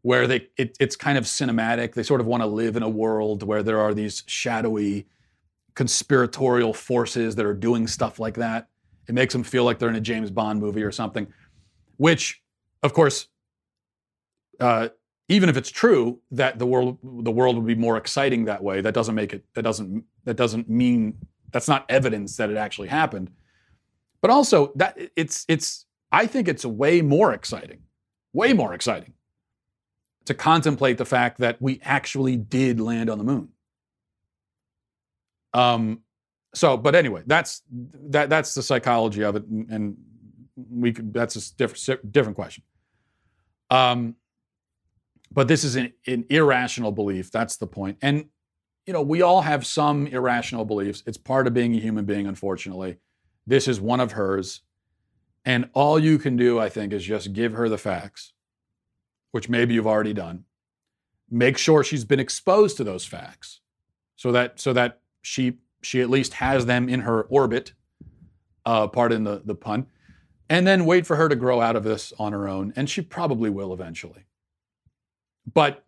[0.02, 1.96] where they it, it's kind of cinematic.
[1.96, 5.08] They sort of want to live in a world where there are these shadowy
[5.74, 8.68] conspiratorial forces that are doing stuff like that.
[9.08, 11.28] It makes them feel like they're in a James Bond movie or something,
[11.98, 12.44] which,
[12.84, 13.28] of course,
[14.60, 14.90] uh,
[15.28, 18.82] even if it's true that the world the world would be more exciting that way,
[18.82, 21.18] that doesn't make it that doesn't that doesn't mean
[21.52, 23.32] that's not evidence that it actually happened.
[24.22, 27.82] But also that it's it's I think it's way more exciting,
[28.34, 29.14] way more exciting
[30.26, 33.50] to contemplate the fact that we actually did land on the moon.
[35.54, 36.02] Um,
[36.54, 39.98] so, but anyway, that's that that's the psychology of it, and, and
[40.70, 42.64] we could that's a different different question.
[43.70, 44.16] Um,
[45.36, 47.30] but this is an, an irrational belief.
[47.30, 47.98] That's the point.
[48.02, 48.30] And
[48.88, 51.04] you know, we all have some irrational beliefs.
[51.06, 52.98] It's part of being a human being, unfortunately.
[53.46, 54.62] This is one of hers.
[55.44, 58.34] And all you can do, I think, is just give her the facts,
[59.32, 60.46] which maybe you've already done.
[61.30, 63.60] Make sure she's been exposed to those facts
[64.16, 67.74] so that so that she she at least has them in her orbit,
[68.66, 69.88] uh, pardon the, the pun,
[70.50, 72.72] and then wait for her to grow out of this on her own.
[72.76, 74.25] And she probably will eventually.
[75.54, 75.84] But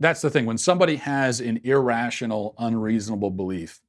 [0.00, 0.46] that's the thing.
[0.46, 3.80] When somebody has an irrational, unreasonable belief,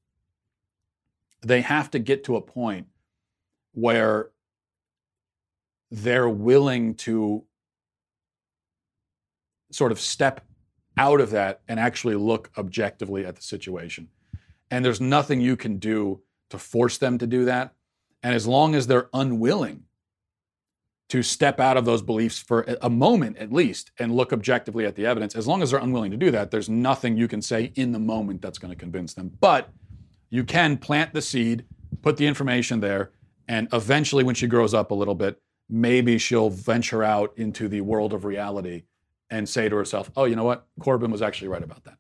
[1.42, 2.88] they have to get to a point
[3.74, 4.30] where
[5.92, 7.44] they're willing to
[9.72, 10.42] sort of step
[10.98, 14.08] out of that and actually look objectively at the situation.
[14.72, 17.74] And there's nothing you can do to force them to do that.
[18.24, 19.84] And as long as they're unwilling
[21.10, 24.96] to step out of those beliefs for a moment at least and look objectively at
[24.96, 27.72] the evidence, as long as they're unwilling to do that, there's nothing you can say
[27.76, 29.32] in the moment that's going to convince them.
[29.40, 29.70] But
[30.30, 31.66] you can plant the seed,
[32.02, 33.12] put the information there,
[33.48, 35.40] and eventually, when she grows up a little bit,
[35.70, 38.84] maybe she'll venture out into the world of reality
[39.30, 40.66] and say to herself, oh, you know what?
[40.80, 41.98] Corbin was actually right about that.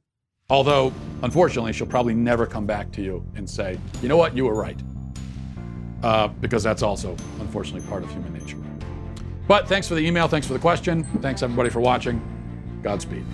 [0.49, 0.93] Although,
[1.23, 4.55] unfortunately, she'll probably never come back to you and say, you know what, you were
[4.55, 4.79] right.
[6.03, 8.57] Uh, because that's also, unfortunately, part of human nature.
[9.47, 10.27] But thanks for the email.
[10.27, 11.03] Thanks for the question.
[11.21, 12.21] Thanks, everybody, for watching.
[12.81, 13.25] Godspeed.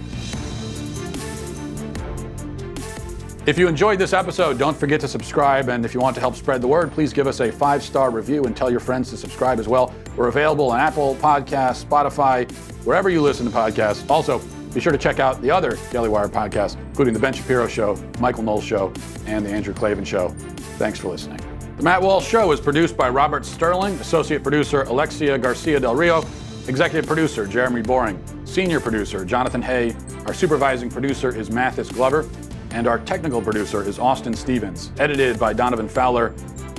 [3.48, 5.68] If you enjoyed this episode, don't forget to subscribe.
[5.70, 8.12] And if you want to help spread the word, please give us a five star
[8.12, 9.94] review and tell your friends to subscribe as well.
[10.16, 12.52] We're available on Apple Podcasts, Spotify,
[12.86, 14.08] wherever you listen to podcasts.
[14.12, 14.40] Also,
[14.74, 17.96] be sure to check out the other Daily Wire podcasts, including The Ben Shapiro Show,
[18.20, 18.94] Michael Knowles Show,
[19.26, 20.30] and The Andrew Klavan Show.
[20.78, 21.51] Thanks for listening.
[21.82, 26.24] The Matt Walsh Show is produced by Robert Sterling, Associate Producer Alexia Garcia Del Rio,
[26.68, 29.96] Executive Producer Jeremy Boring, Senior Producer Jonathan Hay,
[30.28, 32.30] our Supervising Producer is Mathis Glover,
[32.70, 34.92] and our Technical Producer is Austin Stevens.
[35.00, 36.36] Edited by Donovan Fowler.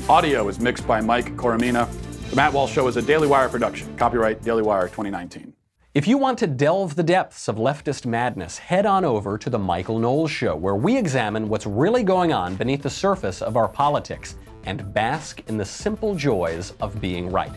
[0.09, 1.91] Audio is mixed by Mike Coromina.
[2.31, 3.97] The Matt Walsh Show is a Daily Wire production.
[3.97, 5.53] Copyright Daily Wire 2019.
[5.95, 9.59] If you want to delve the depths of leftist madness, head on over to The
[9.59, 13.67] Michael Knowles Show, where we examine what's really going on beneath the surface of our
[13.67, 17.53] politics and bask in the simple joys of being right.